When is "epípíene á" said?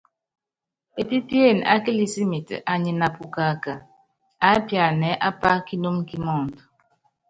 1.01-1.75